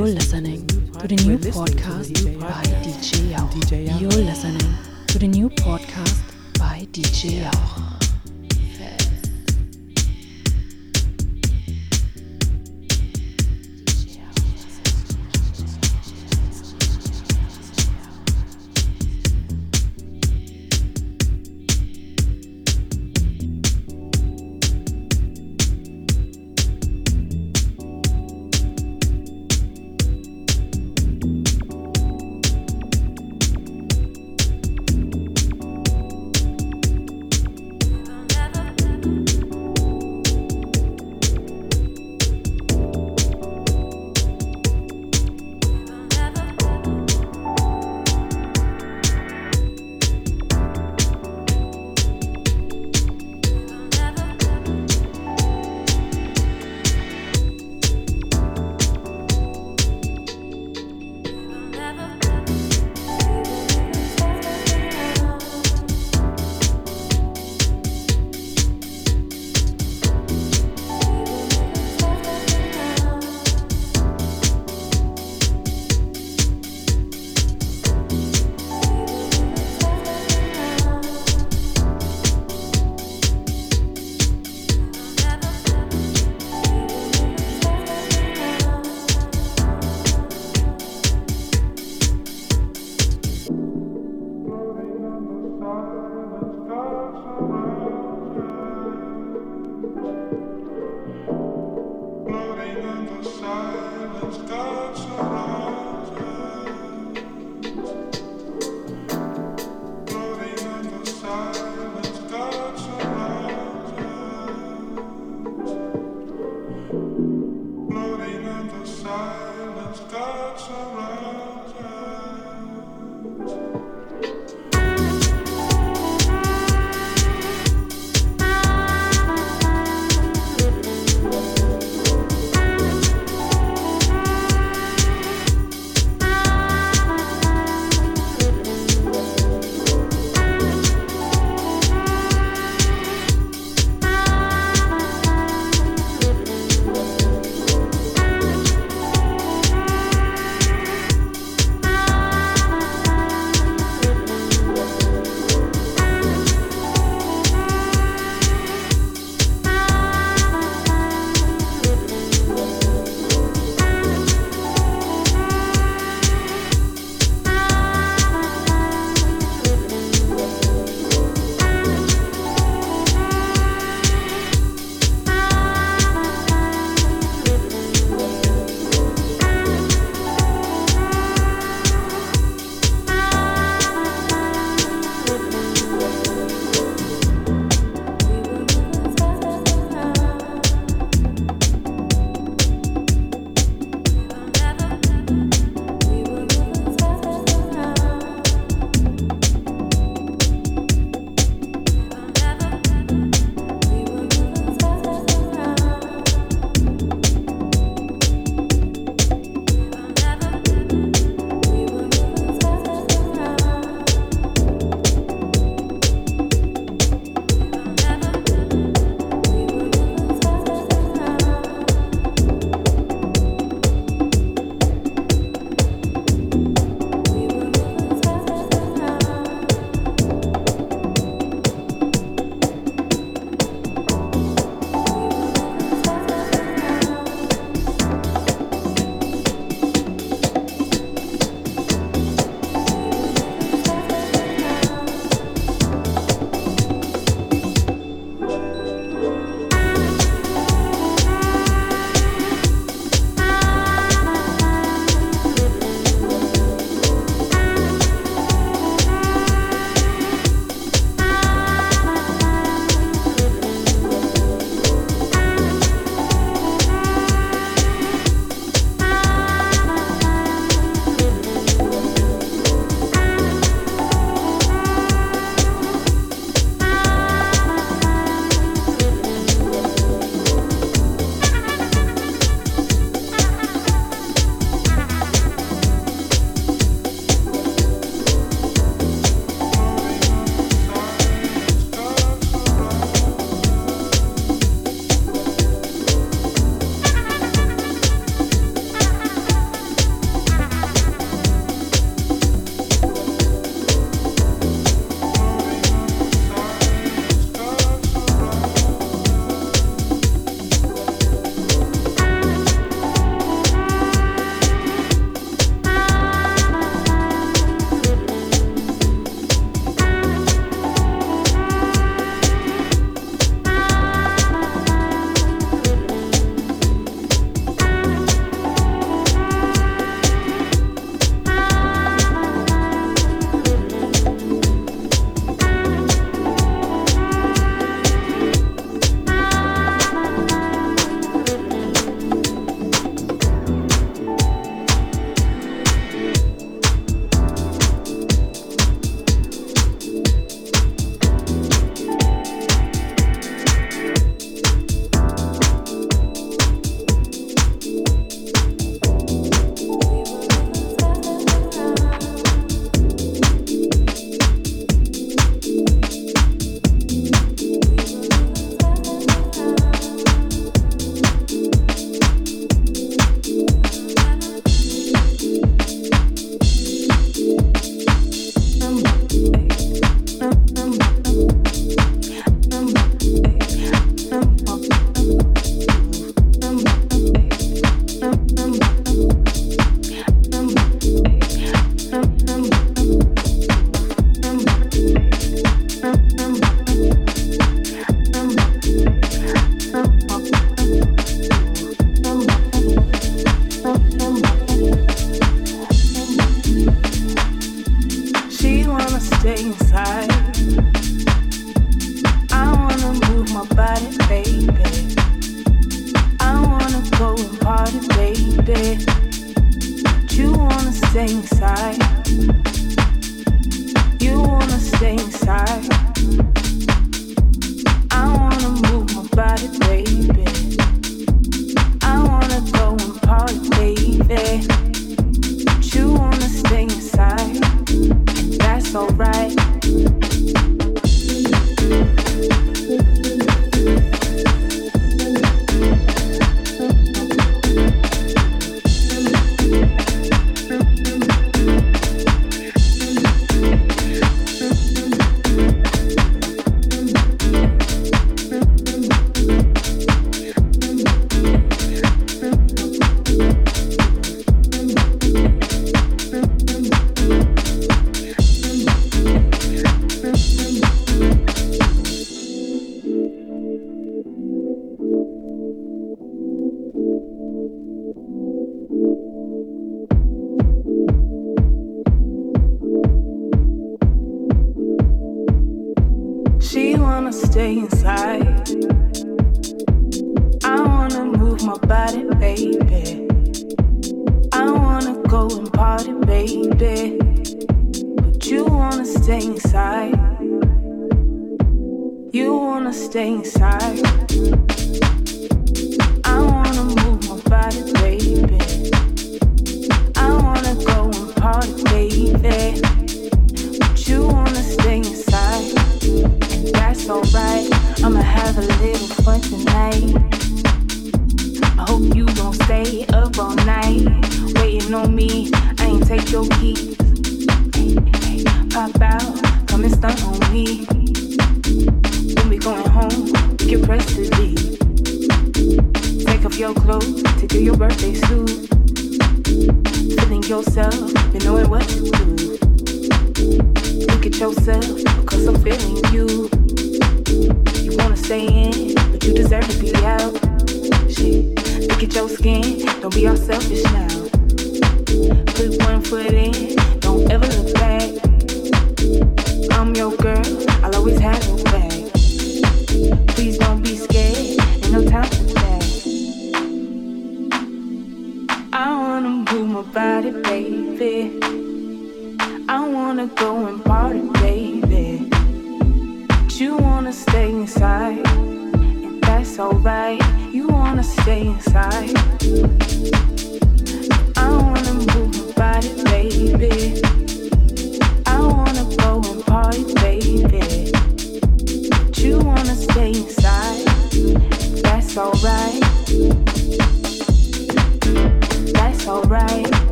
You're 0.00 0.08
listening 0.08 0.66
to 0.66 1.08
the 1.08 1.14
new 1.26 1.36
podcast 1.36 2.40
by 2.40 2.62
DJ 2.80 3.36
Jauche. 3.36 4.00
You're 4.00 4.10
listening 4.10 4.74
to 5.08 5.18
the 5.18 5.28
new 5.28 5.50
podcast 5.50 6.58
by 6.58 6.88
DJ 6.90 7.42
Jauche. 7.42 8.09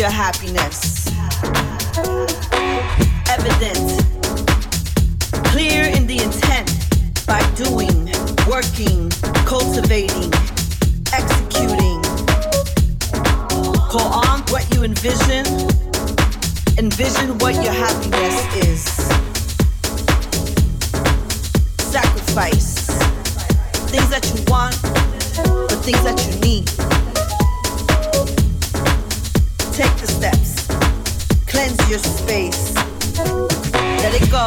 Your 0.00 0.08
happiness. 0.08 0.79
Your 31.90 31.98
space. 31.98 32.72
Let 33.16 34.14
it 34.14 34.30
go. 34.30 34.46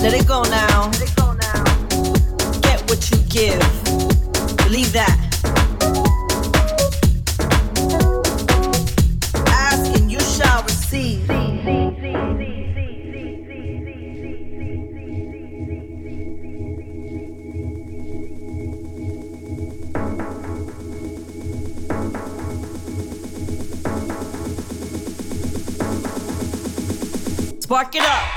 Let 0.00 0.14
it 0.14 0.24
go 0.24 0.42
now. 0.44 0.92
Get 2.60 2.80
what 2.88 3.10
you 3.10 3.16
give. 3.28 3.58
Believe 4.58 4.92
that. 4.92 5.23
Spark 27.74 27.96
it 27.96 28.02
up. 28.02 28.33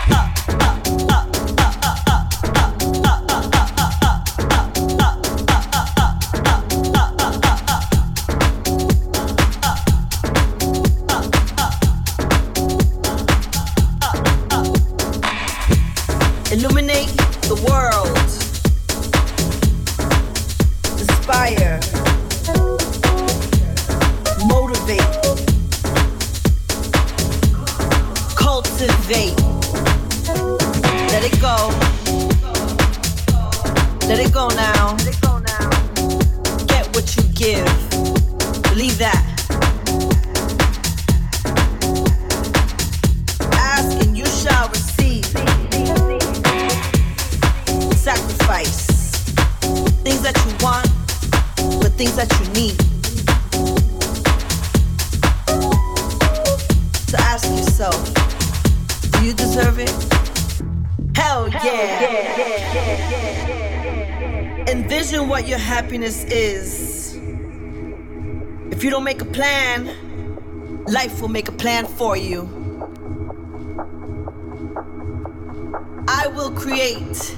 For 71.98 72.16
you. 72.16 72.43
I 76.08 76.28
will 76.28 76.52
create, 76.52 77.36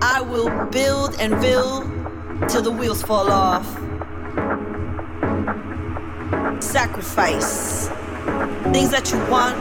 I 0.00 0.20
will 0.20 0.48
build 0.66 1.16
and 1.20 1.40
build 1.40 1.82
till 2.48 2.62
the 2.62 2.70
wheels 2.70 3.02
fall 3.02 3.28
off. 3.32 3.66
Sacrifice 6.62 7.88
things 8.72 8.90
that 8.90 9.10
you 9.10 9.18
want, 9.28 9.58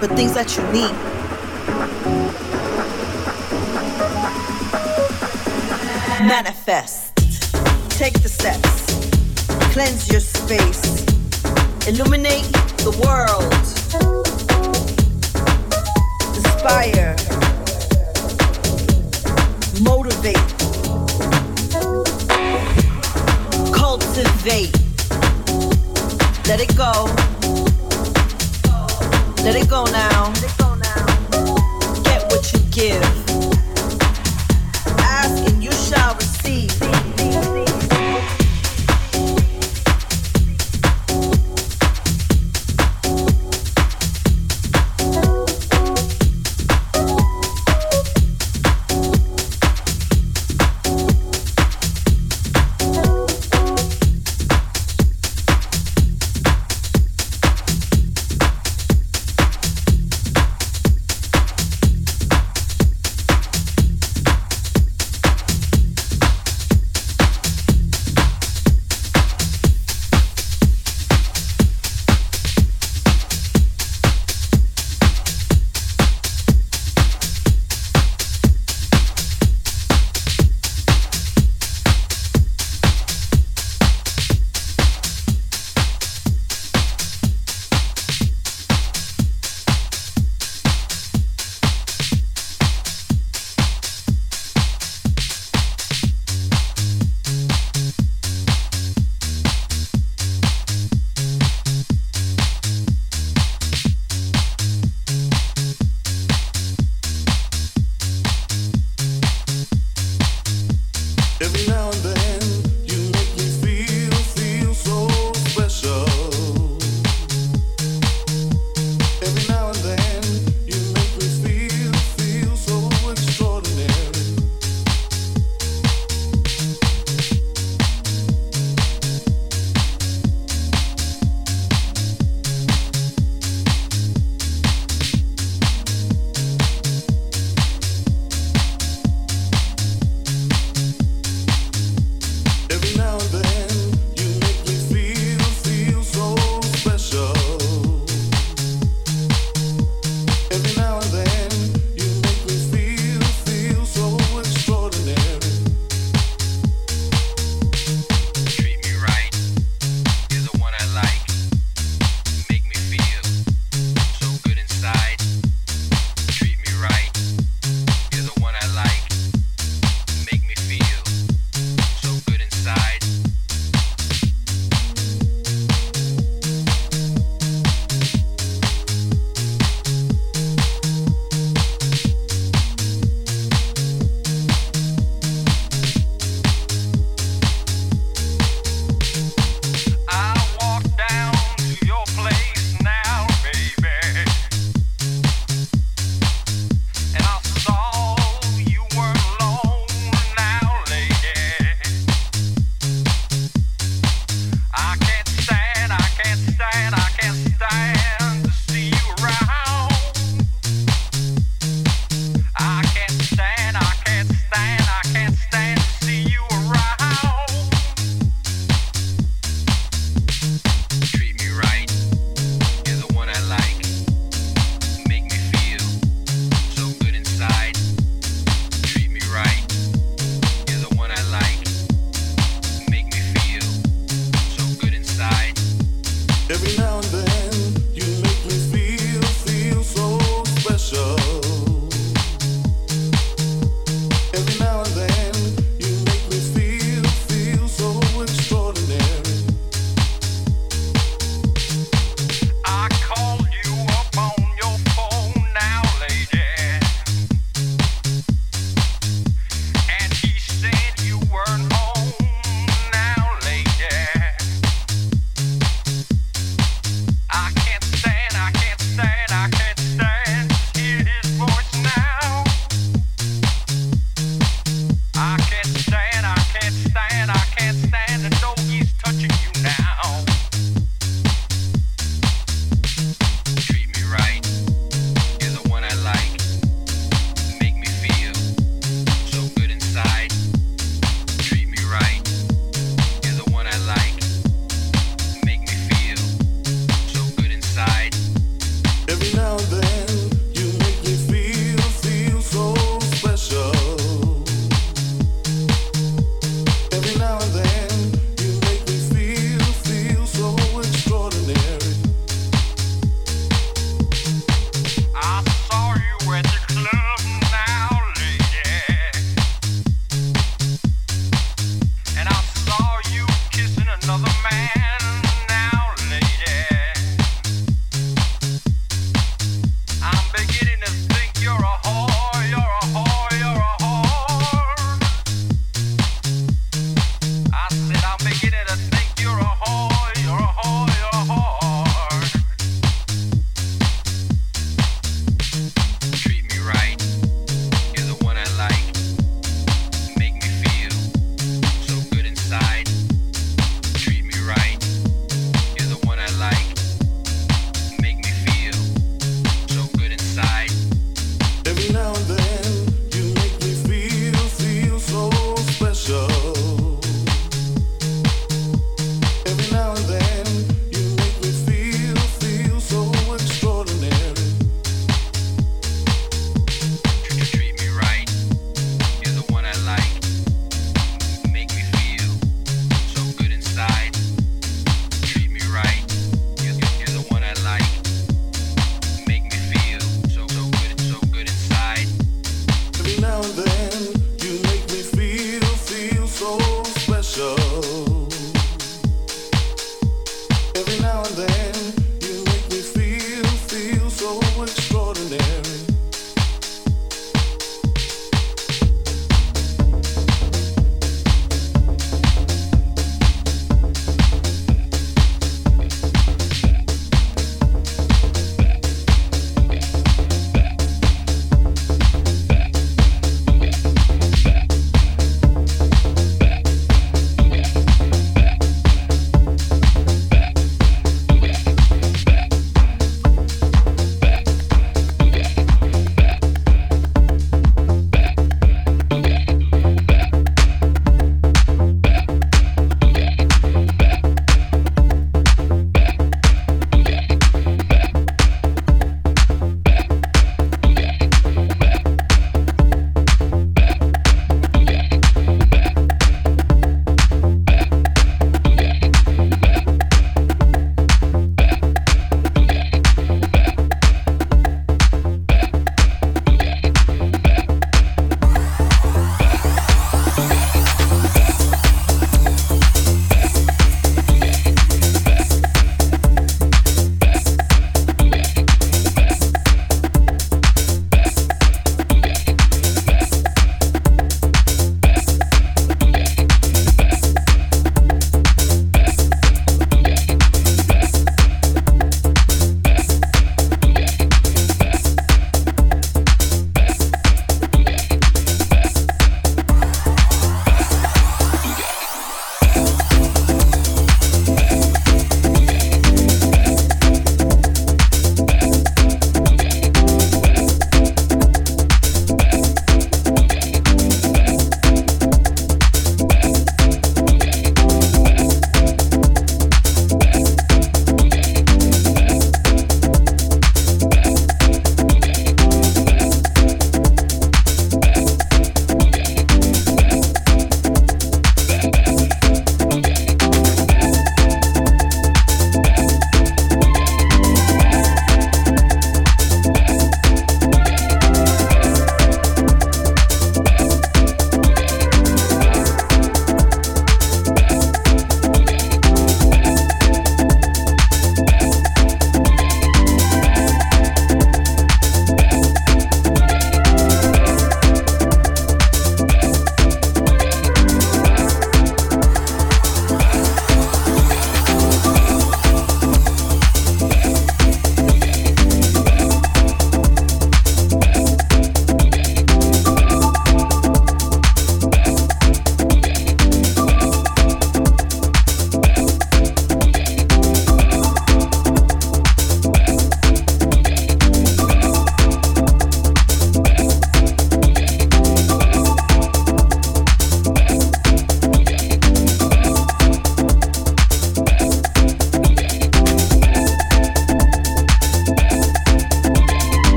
but 0.00 0.10
things 0.10 0.34
that 0.34 0.54
you 0.58 0.62
need. 0.70 0.94
Manifest. 6.28 7.16
Take 7.88 8.20
the 8.20 8.28
steps. 8.28 8.84
Cleanse 9.72 10.10
your 10.10 10.20
space. 10.20 11.06
Illuminate 11.88 12.59
the 12.82 12.92
world. 13.04 13.52
Inspire. 16.34 17.14
Motivate. 19.82 20.36
Cultivate. 23.72 24.72
Let 26.46 26.60
it 26.60 26.74
go. 26.76 27.06
Let 29.44 29.56
it 29.56 29.68
go 29.68 29.84
now. 29.86 30.32
Get 32.04 32.22
what 32.30 32.52
you 32.52 32.60
give. 32.70 33.19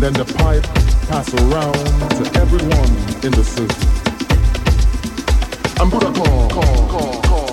and 0.00 0.14
then 0.14 0.26
the 0.26 0.32
pipe 0.34 0.62
pass 1.08 1.34
around 1.34 1.74
to 2.14 2.40
everyone 2.40 2.88
in 3.24 3.32
the 3.32 3.42
city. 3.42 3.74
And 5.80 5.90
Buddha 5.90 6.12
call, 6.12 6.48
call, 6.50 6.88
call, 6.88 7.22
call. 7.22 7.48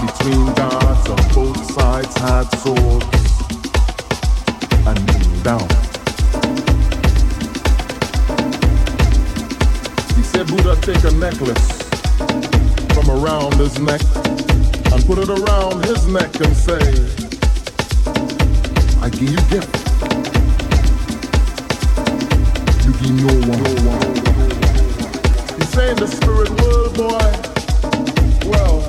between 0.00 0.54
guards 0.54 1.08
on 1.08 1.34
both 1.34 1.72
sides 1.72 2.16
had 2.16 2.46
swords 2.58 3.06
and 4.86 5.44
down. 5.44 5.79
take 10.82 11.04
a 11.04 11.10
necklace 11.10 11.82
from 12.94 13.10
around 13.10 13.52
his 13.54 13.78
neck 13.80 14.00
and 14.92 15.04
put 15.04 15.18
it 15.18 15.28
around 15.28 15.84
his 15.84 16.06
neck 16.06 16.34
and 16.40 16.56
say, 16.56 16.80
I 19.02 19.10
give 19.10 19.30
you 19.30 19.36
gift. 19.50 19.76
You 22.86 22.92
give 22.98 23.12
no 23.20 23.34
one. 23.46 23.62
No 23.62 23.72
one. 23.90 24.14
He's 25.56 25.68
saying 25.68 25.96
the 25.96 26.06
spirit 26.06 26.50
world, 26.62 26.94
boy. 26.96 27.32
Well, 28.48 28.82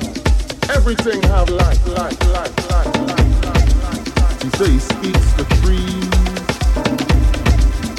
everything 0.76 1.22
have 1.24 1.50
life, 1.50 1.86
life, 1.88 2.20
life, 2.28 2.70
life, 2.72 2.96
life, 3.02 3.44
life, 3.44 3.84
life. 3.84 4.44
He 4.44 4.50
says 4.52 4.70
he 4.70 4.80
speaks 4.80 5.34
the 5.34 5.46
trees 5.60 6.12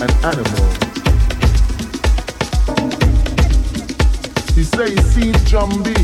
and 0.01 0.11
animals. 0.25 0.82
Jambi 5.53 5.95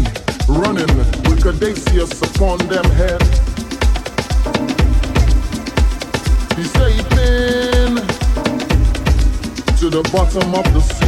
running 0.47 0.95
with 0.99 1.43
Cadaceus 1.43 2.21
upon 2.21 2.59
them 2.69 2.85
head. 2.85 3.23
He's 6.55 6.71
sailing 6.73 7.97
to 9.79 9.89
the 9.89 10.07
bottom 10.13 10.55
of 10.55 10.65
the 10.75 10.81
sea. 10.83 11.08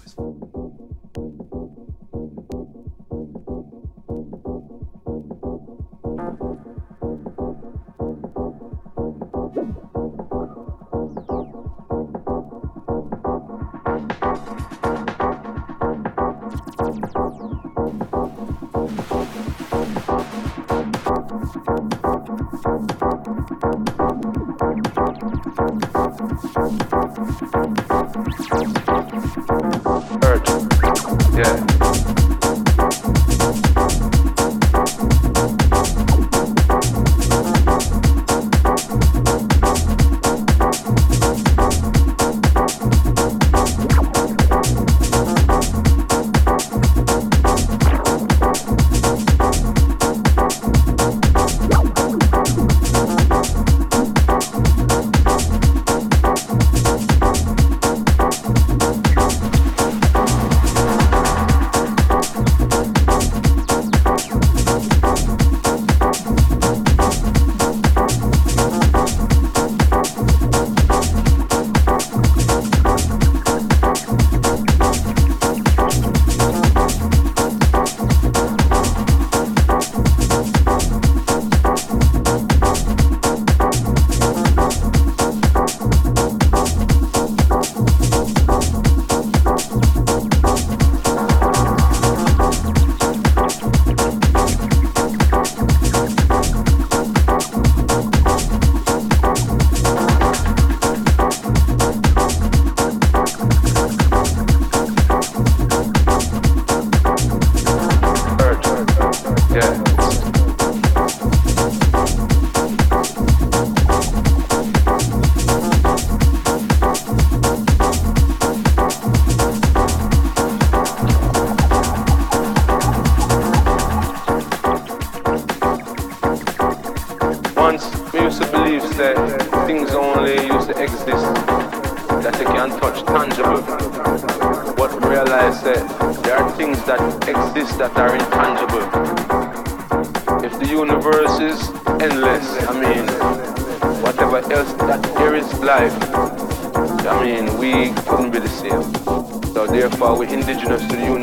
Yoruba, 150.01 150.19
we're 150.19 150.33
indigenous 150.33 150.81
to 150.87 150.95
the 150.95 151.03
union. 151.05 151.20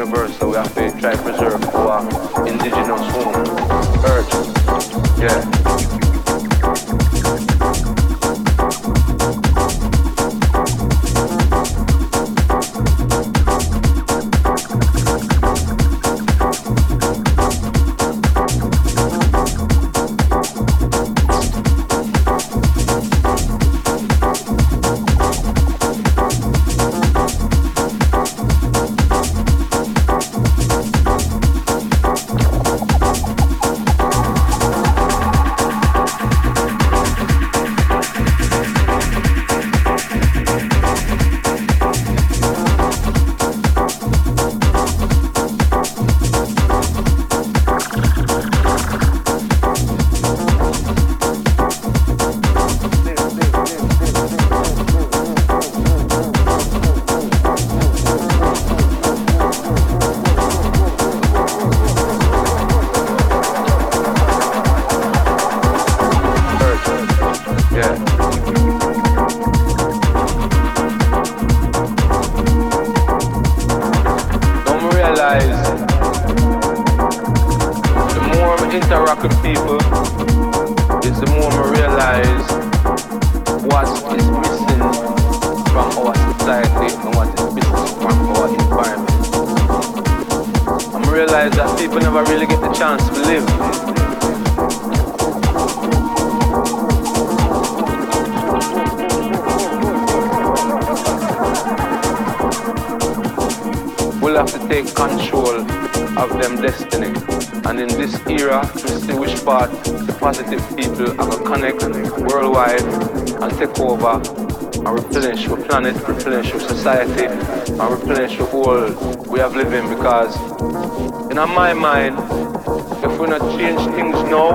To 123.39 123.45
change 123.57 123.79
things 123.95 124.17
now, 124.25 124.51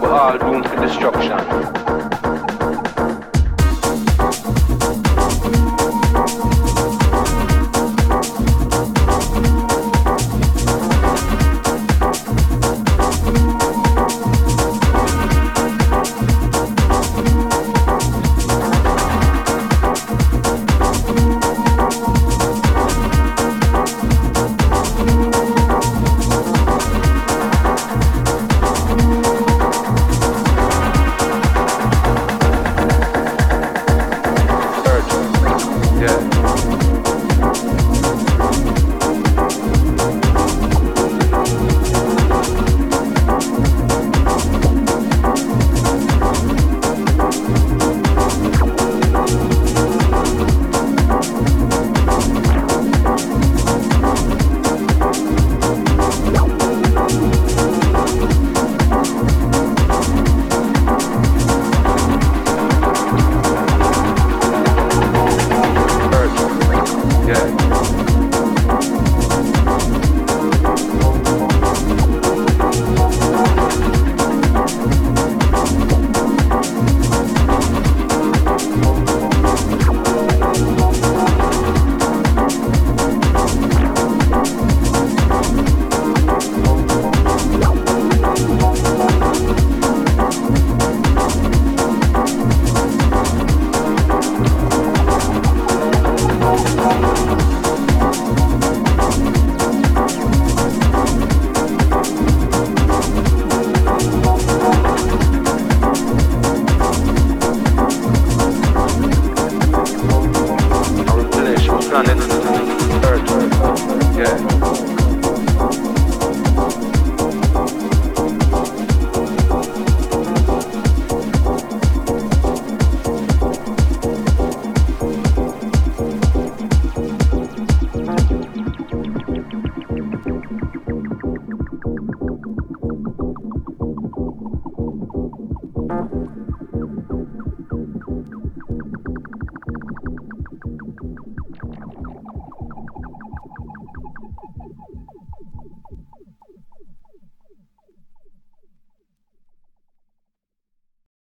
we're 0.00 0.12
all 0.12 0.38
doomed 0.38 0.62
to 0.66 0.76
destruction. 0.76 2.11